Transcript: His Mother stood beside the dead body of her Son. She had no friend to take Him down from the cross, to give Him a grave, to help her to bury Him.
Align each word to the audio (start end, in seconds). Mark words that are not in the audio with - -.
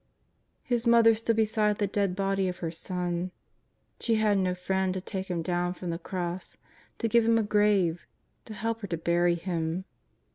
His 0.63 0.87
Mother 0.87 1.13
stood 1.13 1.35
beside 1.35 1.77
the 1.77 1.85
dead 1.85 2.15
body 2.15 2.47
of 2.47 2.57
her 2.57 2.71
Son. 2.71 3.29
She 3.99 4.15
had 4.15 4.39
no 4.39 4.55
friend 4.55 4.91
to 4.95 4.99
take 4.99 5.27
Him 5.27 5.43
down 5.43 5.75
from 5.75 5.91
the 5.91 5.99
cross, 5.99 6.57
to 6.97 7.07
give 7.07 7.23
Him 7.23 7.37
a 7.37 7.43
grave, 7.43 8.07
to 8.45 8.55
help 8.55 8.81
her 8.81 8.87
to 8.87 8.97
bury 8.97 9.35
Him. 9.35 9.85